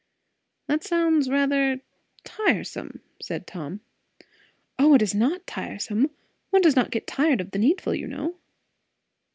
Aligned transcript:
"That 0.65 0.83
sounds 0.83 1.29
rather 1.29 1.79
tiresome," 2.23 3.01
said 3.21 3.45
Tom. 3.45 3.81
"O, 4.79 4.95
it 4.95 5.01
is 5.03 5.13
not 5.13 5.45
tiresome. 5.45 6.09
One 6.49 6.63
does 6.63 6.75
not 6.75 6.89
get 6.89 7.05
tired 7.05 7.39
of 7.39 7.51
the 7.51 7.59
needful, 7.59 7.93
you 7.93 8.07
know." 8.07 8.33